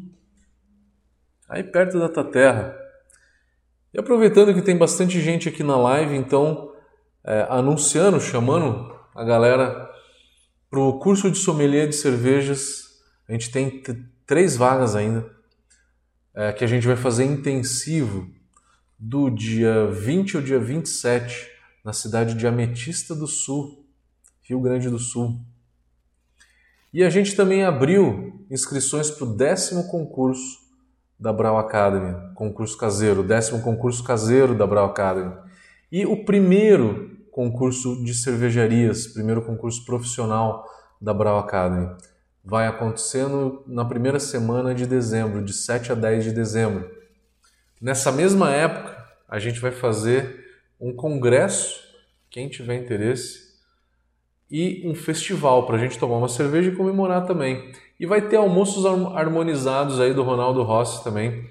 [1.49, 2.80] aí perto da tua terra.
[3.93, 6.71] E aproveitando que tem bastante gente aqui na live, então,
[7.25, 9.89] é, anunciando, chamando a galera
[10.69, 13.83] Para o curso de sommelier de cervejas, a gente tem
[14.25, 15.29] três vagas ainda,
[16.33, 18.31] é, que a gente vai fazer intensivo
[18.97, 21.51] do dia 20 ao dia 27,
[21.83, 23.85] na cidade de Ametista do Sul,
[24.43, 25.41] Rio Grande do Sul.
[26.93, 30.60] E a gente também abriu inscrições para o décimo concurso
[31.21, 35.31] da Brau Academy, concurso caseiro, décimo concurso caseiro da Brau Academy.
[35.91, 40.65] E o primeiro concurso de cervejarias, primeiro concurso profissional
[40.99, 41.95] da Brau Academy.
[42.43, 46.89] Vai acontecendo na primeira semana de dezembro, de 7 a 10 de dezembro.
[47.79, 48.97] Nessa mesma época,
[49.29, 50.43] a gente vai fazer
[50.79, 51.81] um congresso,
[52.31, 53.40] quem tiver interesse,
[54.51, 57.71] e um festival para a gente tomar uma cerveja e comemorar também.
[57.97, 61.47] E vai ter almoços harmonizados aí do Ronaldo Rossi também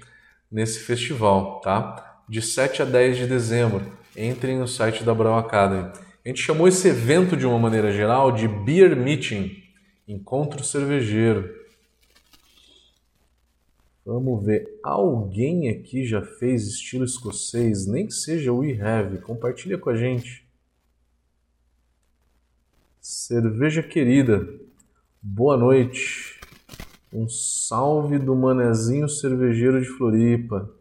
[0.51, 2.21] nesse festival, tá?
[2.29, 3.81] De 7 a 10 de dezembro.
[4.15, 5.89] Entrem no site da Brau Academy.
[6.23, 9.51] A gente chamou esse evento de uma maneira geral de Beer Meeting,
[10.07, 11.49] encontro cervejeiro.
[14.05, 19.89] Vamos ver, alguém aqui já fez estilo escocês, nem que seja We Have, compartilha com
[19.89, 20.45] a gente.
[23.13, 24.47] Cerveja querida,
[25.21, 26.39] boa noite.
[27.11, 30.73] Um salve do manezinho cervejeiro de Floripa.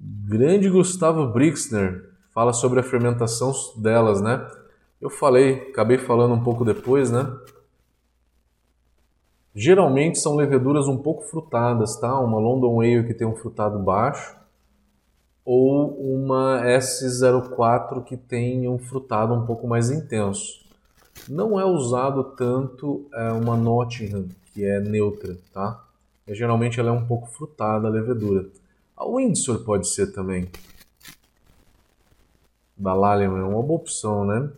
[0.00, 4.50] Grande Gustavo Brixner fala sobre a fermentação delas, né?
[4.98, 7.30] Eu falei, acabei falando um pouco depois, né?
[9.54, 12.18] Geralmente são leveduras um pouco frutadas, tá?
[12.20, 14.45] Uma London Ale que tem um frutado baixo
[15.46, 20.66] ou uma S04 que tem um frutado um pouco mais intenso.
[21.28, 25.84] Não é usado tanto é, uma Nottingham, que é neutra, tá?
[26.26, 28.48] E, geralmente ela é um pouco frutada a levedura.
[28.96, 30.50] A Windsor pode ser também.
[32.76, 34.50] Da Lallemand é uma boa opção, né?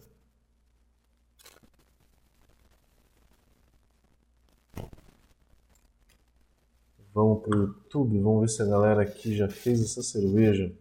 [7.18, 10.72] Vamos para o YouTube, vamos ver se a galera aqui já fez essa cerveja.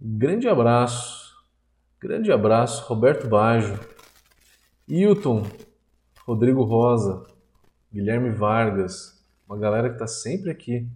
[0.00, 1.34] Grande abraço,
[1.98, 3.80] grande abraço, Roberto Baggio,
[4.86, 5.44] Hilton,
[6.24, 7.26] Rodrigo Rosa,
[7.92, 10.86] Guilherme Vargas, uma galera que está sempre aqui.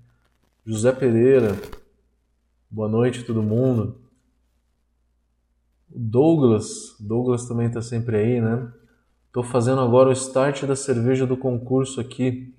[0.65, 1.61] José Pereira,
[2.71, 3.99] boa noite todo mundo.
[5.89, 8.73] Douglas, Douglas também está sempre aí, né?
[9.27, 12.55] Estou fazendo agora o start da cerveja do concurso aqui.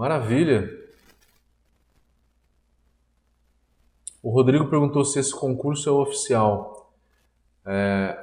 [0.00, 0.66] Maravilha!
[4.22, 6.90] O Rodrigo perguntou se esse concurso é oficial.
[7.66, 8.18] É...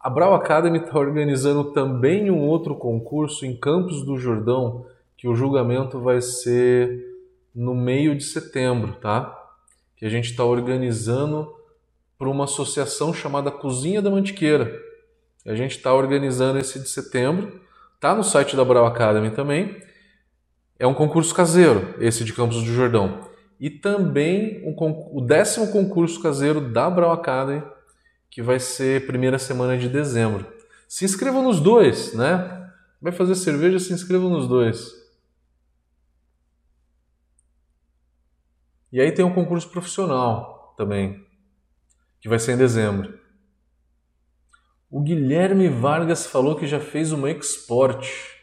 [0.00, 4.86] A Brau Academy está organizando também um outro concurso em Campos do Jordão,
[5.18, 6.98] que o julgamento vai ser
[7.54, 9.38] no meio de setembro, tá?
[9.98, 11.54] Que a gente está organizando
[12.16, 14.74] para uma associação chamada Cozinha da Mantiqueira.
[15.44, 17.60] A gente está organizando esse de setembro,
[18.00, 19.84] tá no site da Brau Academy também.
[20.78, 23.28] É um concurso caseiro, esse de Campos do Jordão.
[23.58, 24.74] E também um,
[25.12, 27.62] o décimo concurso caseiro da Brau Academy,
[28.30, 30.46] que vai ser primeira semana de dezembro.
[30.86, 32.70] Se inscrevam nos dois, né?
[33.00, 34.92] Vai fazer cerveja, se inscrevam nos dois.
[38.92, 41.26] E aí tem um concurso profissional também,
[42.20, 43.18] que vai ser em dezembro.
[44.90, 48.35] O Guilherme Vargas falou que já fez uma export.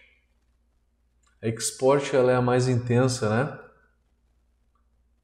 [1.43, 3.59] A export ela é a mais intensa, né?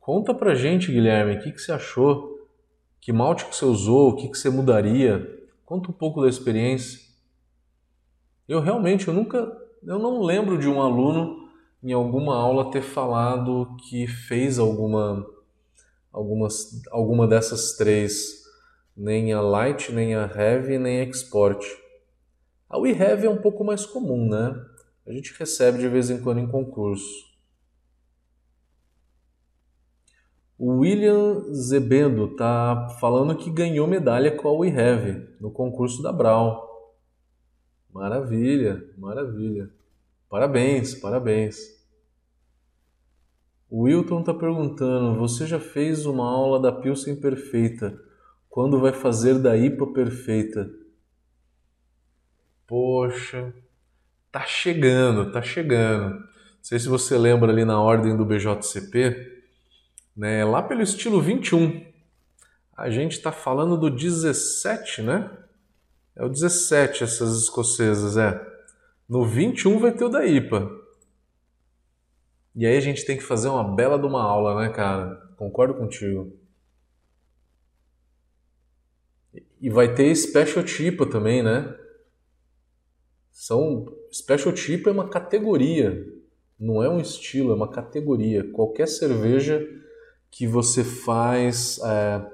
[0.01, 2.45] Conta pra gente, Guilherme, o que, que você achou?
[2.99, 4.09] Que malte que você usou?
[4.09, 5.47] O que, que você mudaria?
[5.65, 6.99] Conta um pouco da experiência.
[8.49, 9.37] Eu realmente, eu nunca,
[9.81, 11.49] eu não lembro de um aluno
[11.81, 15.25] em alguma aula ter falado que fez alguma,
[16.11, 18.43] algumas, alguma dessas três,
[18.97, 21.65] nem a light, nem a heavy, nem a export.
[22.69, 24.53] A we heavy é um pouco mais comum, né?
[25.09, 27.27] A gente recebe de vez em quando em concurso.
[30.55, 36.13] O William Zebendo tá falando que ganhou medalha com a We Have no concurso da
[36.13, 36.93] Brau.
[37.91, 39.71] Maravilha, maravilha.
[40.29, 41.57] Parabéns, parabéns.
[43.67, 47.99] O Wilton tá perguntando: você já fez uma aula da Pilsen perfeita?
[48.47, 50.69] Quando vai fazer da IPA perfeita?
[52.67, 53.51] Poxa,
[54.31, 56.15] tá chegando, tá chegando.
[56.15, 59.43] Não sei se você lembra ali na ordem do BJCP,
[60.15, 60.43] né?
[60.43, 61.85] Lá pelo estilo 21.
[62.75, 65.29] A gente está falando do 17, né?
[66.15, 68.39] É o 17 essas escocesas, é.
[69.07, 70.69] No 21 vai ter o da IPA.
[72.55, 75.15] E aí a gente tem que fazer uma bela de uma aula, né, cara?
[75.37, 76.37] Concordo contigo.
[79.61, 81.73] E vai ter Special Tipo também, né?
[83.31, 86.05] São Special Tipo é uma categoria,
[86.59, 88.43] não é um estilo, é uma categoria.
[88.51, 89.65] Qualquer cerveja
[90.31, 92.25] que você faz, é,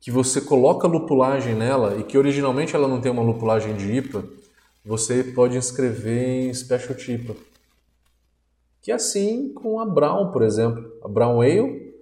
[0.00, 4.24] que você coloca lupulagem nela e que originalmente ela não tem uma lupulagem de IPA,
[4.84, 7.36] você pode inscrever em Special Tipo.
[8.80, 10.92] Que é assim com a Brown, por exemplo.
[11.02, 11.92] A Brown Ale,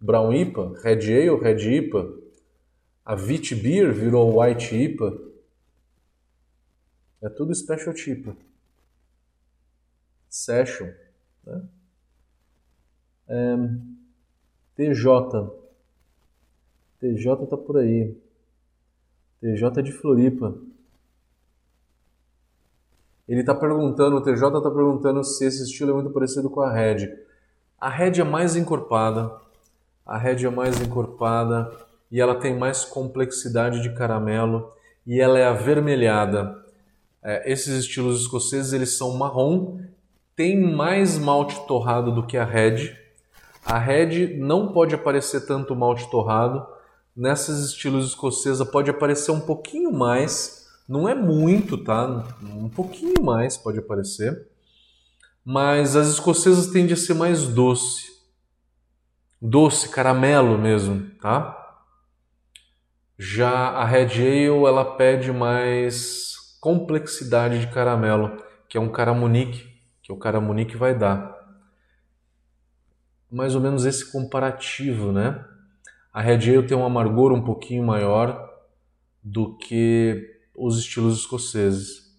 [0.00, 2.12] Brown IPA, Red Ale, Red IPA.
[3.04, 5.16] A Wheat Beer virou White IPA.
[7.22, 8.36] É tudo special tipo.
[10.32, 10.88] Session.
[11.44, 11.62] Né?
[13.28, 13.56] É,
[14.74, 15.50] TJ.
[16.98, 18.16] TJ tá por aí.
[19.42, 20.54] TJ é de Floripa.
[23.28, 26.72] Ele tá perguntando, o TJ tá perguntando se esse estilo é muito parecido com a
[26.72, 27.14] Red.
[27.78, 29.38] A Red é mais encorpada.
[30.04, 31.70] A Red é mais encorpada
[32.10, 34.72] e ela tem mais complexidade de caramelo
[35.06, 36.64] e ela é avermelhada.
[37.22, 39.80] É, esses estilos escoceses eles são marrom,
[40.42, 42.96] tem mais malte torrado do que a Red.
[43.64, 46.66] A Red não pode aparecer tanto malte torrado.
[47.16, 52.26] Nessas estilos escocesa pode aparecer um pouquinho mais, não é muito, tá?
[52.42, 54.48] Um pouquinho mais pode aparecer.
[55.44, 58.10] Mas as escocesas tendem a ser mais doce.
[59.40, 61.56] Doce, caramelo mesmo, tá?
[63.16, 69.70] Já a Red Ale ela pede mais complexidade de caramelo, que é um caramunique,
[70.02, 71.40] que o caramunique vai dar.
[73.30, 75.44] Mais ou menos esse comparativo, né?
[76.12, 78.50] A Red Ale tem um amargor um pouquinho maior
[79.22, 82.12] do que os estilos escoceses.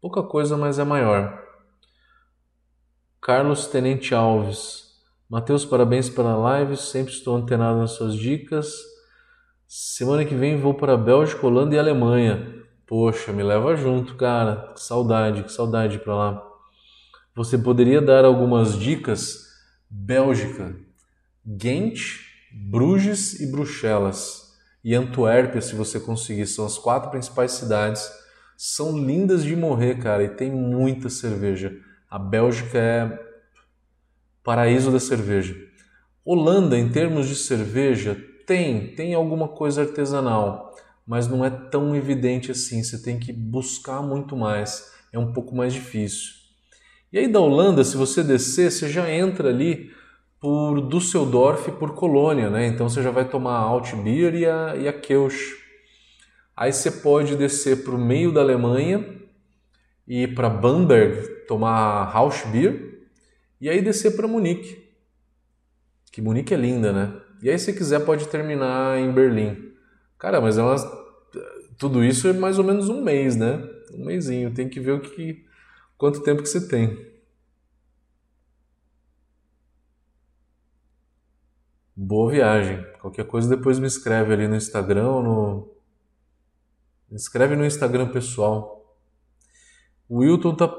[0.00, 1.42] Pouca coisa, mas é maior.
[3.22, 4.84] Carlos Tenente Alves.
[5.30, 6.76] Matheus, parabéns pela live.
[6.76, 8.82] Sempre estou antenado nas suas dicas.
[9.66, 12.62] Semana que vem vou para Bélgica, Holanda e Alemanha.
[12.86, 14.72] Poxa, me leva junto, cara.
[14.74, 16.53] Que saudade, que saudade para lá.
[17.34, 19.44] Você poderia dar algumas dicas?
[19.90, 20.74] Bélgica,
[21.46, 21.98] Ghent,
[22.52, 24.54] Bruges e Bruxelas.
[24.82, 28.08] E Antuérpia, se você conseguir, são as quatro principais cidades.
[28.56, 31.76] São lindas de morrer, cara, e tem muita cerveja.
[32.08, 33.18] A Bélgica é
[34.42, 35.56] paraíso da cerveja.
[36.24, 38.16] Holanda, em termos de cerveja,
[38.46, 40.74] tem, tem alguma coisa artesanal
[41.06, 42.82] mas não é tão evidente assim.
[42.82, 46.43] Você tem que buscar muito mais, é um pouco mais difícil.
[47.14, 49.92] E aí da Holanda, se você descer, você já entra ali
[50.40, 52.66] por Düsseldorf por Colônia, né?
[52.66, 55.54] Então você já vai tomar a Altbier e a, e a Kelch.
[56.56, 59.22] Aí você pode descer para o meio da Alemanha
[60.08, 63.04] e para Bamberg tomar Rauschbier
[63.60, 64.76] e aí descer para Munique.
[66.10, 67.14] Que Munique é linda, né?
[67.40, 69.72] E aí se quiser pode terminar em Berlim.
[70.18, 70.74] Cara, mas é uma...
[71.78, 73.62] tudo isso é mais ou menos um mês, né?
[73.92, 74.52] Um mêsinho.
[74.52, 75.44] Tem que ver o que,
[75.96, 77.14] quanto tempo que você tem.
[81.96, 82.84] Boa viagem.
[83.00, 85.74] Qualquer coisa depois me escreve ali no Instagram ou no.
[87.08, 88.74] Me escreve no Instagram pessoal.
[90.08, 90.74] O Wilton tá,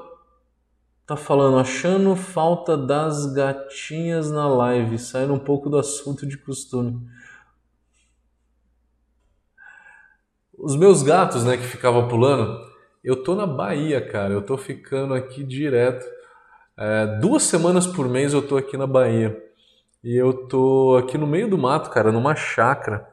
[1.06, 7.08] tá falando, achando falta das gatinhas na live, saindo um pouco do assunto de costume.
[10.58, 12.60] Os meus gatos, né, que ficavam pulando,
[13.06, 14.32] eu tô na Bahia, cara.
[14.32, 16.04] Eu tô ficando aqui direto.
[16.76, 19.42] É, duas semanas por mês eu tô aqui na Bahia.
[20.04, 23.08] E eu tô aqui no meio do mato, cara, numa chácara.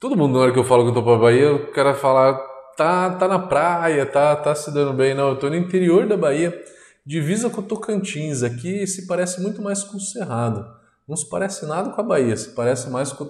[0.00, 2.34] Todo mundo, na hora que eu falo que eu tô pra Bahia, o cara fala,
[2.76, 5.14] tá, tá na praia, tá, tá se dando bem.
[5.14, 6.52] Não, eu tô no interior da Bahia,
[7.04, 8.42] divisa com o Tocantins.
[8.42, 10.66] Aqui se parece muito mais com o Cerrado.
[11.06, 13.28] Não se parece nada com a Bahia, se parece mais com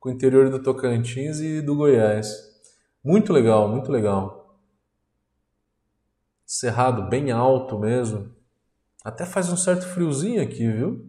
[0.00, 2.26] com o interior do Tocantins e do Goiás.
[3.04, 4.39] Muito legal, muito legal.
[6.52, 8.28] Cerrado bem alto mesmo.
[9.04, 11.08] Até faz um certo friozinho aqui, viu?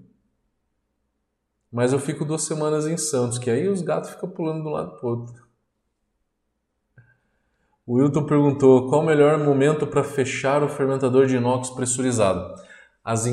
[1.72, 4.72] Mas eu fico duas semanas em Santos, que aí os gatos ficam pulando de um
[4.72, 5.44] lado para outro.
[7.88, 12.54] O Wilton perguntou qual o melhor momento para fechar o fermentador de inox pressurizado.
[13.04, 13.26] As,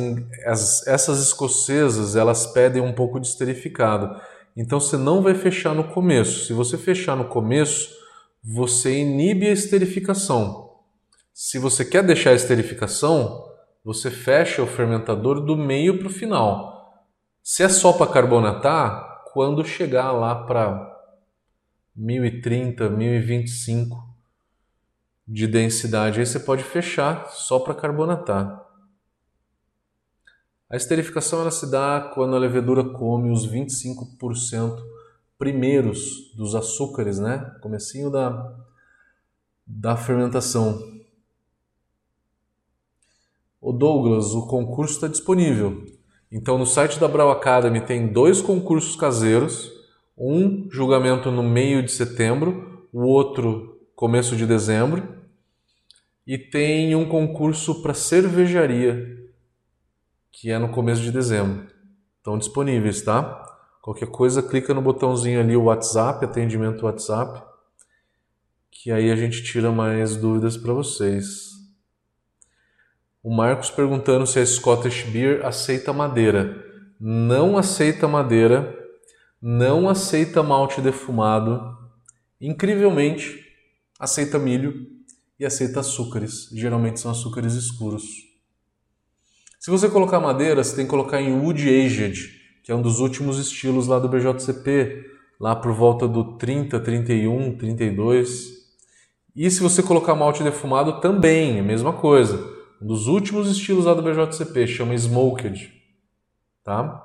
[0.47, 4.19] as, essas escocesas elas pedem um pouco de esterificado.
[4.57, 6.47] Então você não vai fechar no começo.
[6.47, 7.91] Se você fechar no começo,
[8.43, 10.68] você inibe a esterificação.
[11.41, 13.49] Se você quer deixar a esterificação,
[13.85, 17.07] você fecha o fermentador do meio para o final.
[17.41, 21.01] Se é só para carbonatar, quando chegar lá para
[21.95, 24.05] 1030, 1025
[25.29, 28.67] de densidade, aí você pode fechar só para carbonatar.
[30.69, 34.77] A esterificação ela se dá quando a levedura come os 25%
[35.39, 37.57] primeiros dos açúcares, né?
[37.63, 38.59] Comecinho da,
[39.65, 40.98] da fermentação.
[43.61, 45.85] O Douglas, o concurso está disponível.
[46.31, 49.73] Então no site da Brau Academy tem dois concursos caseiros,
[50.17, 55.17] um julgamento no meio de setembro, o outro começo de dezembro,
[56.27, 59.17] e tem um concurso para cervejaria,
[60.31, 61.67] que é no começo de dezembro.
[62.19, 63.45] Estão disponíveis, tá?
[63.83, 67.43] Qualquer coisa, clica no botãozinho ali, o WhatsApp, atendimento WhatsApp,
[68.71, 71.58] que aí a gente tira mais dúvidas para vocês.
[73.23, 76.65] O Marcos perguntando se a Scottish Beer aceita madeira.
[77.01, 78.77] Não aceita madeira,
[79.43, 81.61] não aceita malte defumado.
[82.41, 83.45] Incrivelmente,
[83.99, 84.87] aceita milho
[85.39, 86.49] e aceita açúcares.
[86.53, 88.05] Geralmente são açúcares escuros.
[89.59, 92.31] Se você colocar madeira, você tem que colocar em Wood Aged,
[92.63, 95.05] que é um dos últimos estilos lá do BJCP,
[95.41, 98.59] lá por volta do 30, 31, 32.
[99.35, 102.58] E se você colocar malte defumado, também, é a mesma coisa.
[102.81, 105.73] Um dos últimos estilos lá do BJCP, chama Smoked.
[106.63, 107.05] Tá?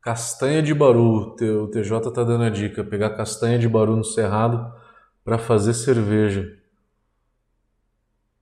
[0.00, 4.72] Castanha de baru, o TJ tá dando a dica, pegar castanha de baru no cerrado
[5.24, 6.56] para fazer cerveja.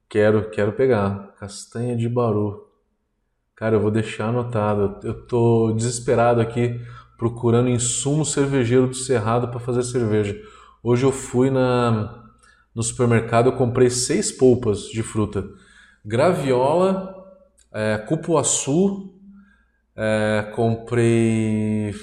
[0.07, 1.35] Quero, quero pegar.
[1.39, 2.68] Castanha de baru.
[3.57, 5.01] Cara, eu vou deixar anotado.
[5.03, 6.80] Eu tô desesperado aqui
[7.16, 10.41] procurando insumo cervejeiro do Cerrado para fazer cerveja.
[10.87, 12.24] Hoje eu fui na
[12.74, 15.49] no supermercado, eu comprei seis polpas de fruta.
[16.05, 17.24] Graviola,
[17.72, 19.14] é, cupuaçu,
[19.97, 21.95] é, comprei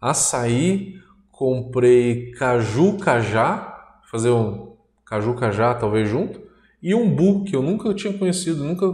[0.00, 4.74] açaí, comprei caju, cajá, fazer um
[5.06, 6.42] caju, cajá talvez junto,
[6.82, 8.92] e umbu, que eu nunca tinha conhecido, nunca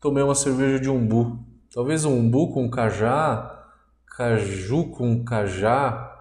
[0.00, 1.38] tomei uma cerveja de umbu.
[1.72, 3.64] Talvez um umbu com cajá,
[4.16, 6.12] caju com cajá.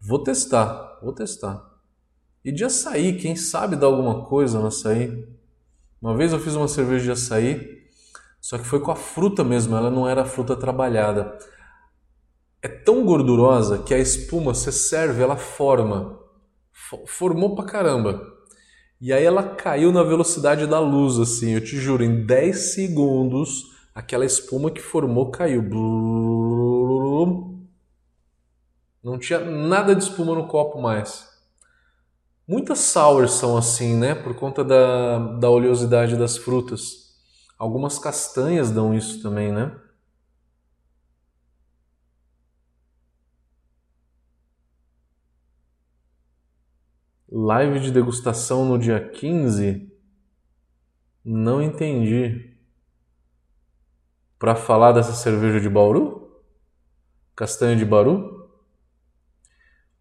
[0.00, 1.62] Vou testar, vou testar.
[2.44, 5.26] E de açaí, quem sabe dar alguma coisa no açaí?
[6.00, 7.84] Uma vez eu fiz uma cerveja de açaí,
[8.40, 11.38] só que foi com a fruta mesmo, ela não era fruta trabalhada.
[12.60, 16.18] É tão gordurosa que a espuma, você serve, ela forma.
[17.06, 18.20] Formou pra caramba.
[19.00, 23.64] E aí ela caiu na velocidade da luz, assim, eu te juro, em 10 segundos,
[23.94, 25.62] aquela espuma que formou caiu.
[29.04, 31.28] Não tinha nada de espuma no copo mais.
[32.48, 34.14] Muitas sours são assim, né?
[34.14, 37.14] Por conta da, da oleosidade das frutas.
[37.58, 39.78] Algumas castanhas dão isso também, né?
[47.30, 49.92] Live de degustação no dia 15?
[51.22, 52.56] Não entendi.
[54.38, 56.42] Para falar dessa cerveja de Bauru?
[57.36, 58.33] Castanha de Bauru?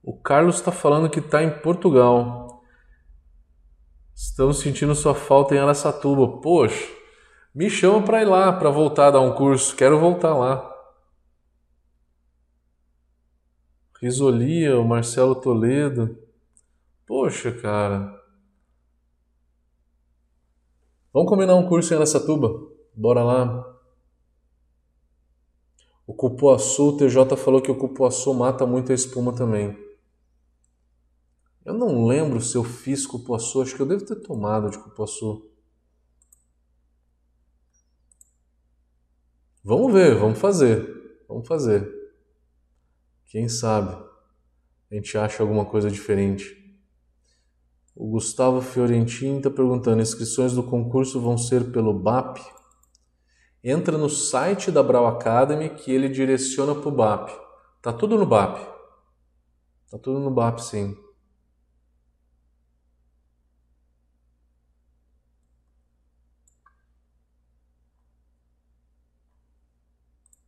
[0.03, 2.61] O Carlos está falando que está em Portugal.
[4.13, 6.41] Estamos sentindo sua falta em Araçatuba.
[6.41, 6.85] Poxa,
[7.55, 9.73] me chama para ir lá, para voltar a dar um curso.
[9.77, 10.69] Quero voltar lá.
[14.01, 16.17] Risolia, o Marcelo Toledo.
[17.07, 18.21] Poxa, cara.
[21.13, 22.49] Vamos combinar um curso em Aracatuba?
[22.93, 23.73] Bora lá.
[26.05, 29.92] O cupuaçu, o TJ falou que o cupuaçu mata muito a espuma também.
[31.65, 35.49] Eu não lembro se eu fiz cupuaçu, acho que eu devo ter tomado de cupuaçu.
[39.63, 41.23] Vamos ver, vamos fazer.
[41.27, 41.89] Vamos fazer.
[43.25, 43.95] Quem sabe
[44.91, 46.61] a gente acha alguma coisa diferente.
[47.95, 52.39] O Gustavo Fiorentini está perguntando: inscrições do concurso vão ser pelo BAP?
[53.63, 57.29] Entra no site da Brau Academy que ele direciona para o BAP.
[57.81, 58.57] Tá tudo no BAP.
[59.89, 60.95] Tá tudo no BAP, sim.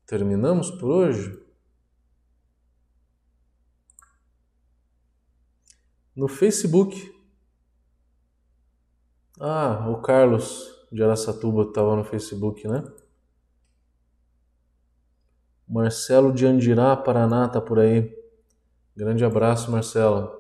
[0.06, 1.44] Terminamos por hoje?
[6.16, 7.16] No Facebook
[9.40, 12.84] ah, o Carlos de Araçatuba estava no Facebook, né?
[15.68, 18.16] Marcelo de Andirá, Paraná, tá por aí.
[18.96, 20.32] Grande abraço, Marcelo.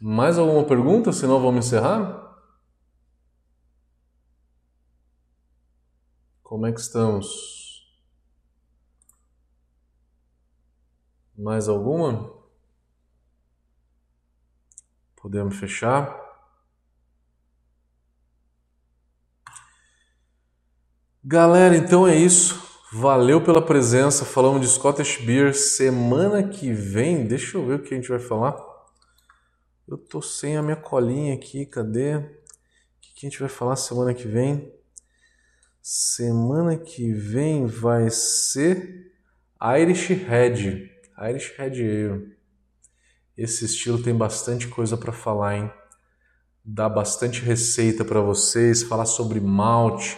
[0.00, 1.12] Mais alguma pergunta?
[1.12, 2.29] Senão vamos encerrar?
[6.60, 7.90] Como é que estamos?
[11.34, 12.38] Mais alguma?
[15.16, 16.14] Podemos fechar.
[21.24, 22.62] Galera, então é isso.
[22.92, 24.26] Valeu pela presença.
[24.26, 25.54] Falamos de Scottish Beer.
[25.54, 28.54] Semana que vem, deixa eu ver o que a gente vai falar.
[29.88, 31.64] Eu tô sem a minha colinha aqui.
[31.64, 32.16] Cadê?
[32.16, 32.30] O
[33.00, 34.78] que a gente vai falar semana que vem?
[35.92, 39.10] Semana que vem vai ser
[39.76, 40.88] Irish Red.
[41.20, 42.36] Irish Red Ale.
[43.36, 45.70] Esse estilo tem bastante coisa para falar, hein?
[46.64, 50.16] Dá bastante receita para vocês, falar sobre malte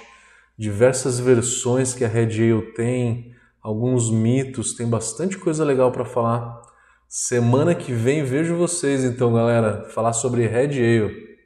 [0.58, 6.60] diversas versões que a Red Ale tem, alguns mitos, tem bastante coisa legal para falar.
[7.08, 11.38] Semana que vem vejo vocês então, galera, falar sobre Red Ale.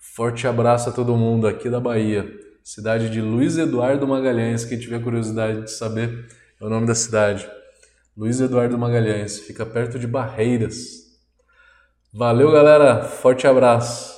[0.00, 2.28] Forte abraço a todo mundo aqui da Bahia,
[2.68, 4.62] cidade de Luiz Eduardo Magalhães.
[4.62, 6.26] Quem tiver curiosidade de saber,
[6.60, 7.48] é o nome da cidade.
[8.14, 10.76] Luiz Eduardo Magalhães, fica perto de Barreiras.
[12.12, 13.04] Valeu, galera.
[13.04, 14.17] Forte abraço.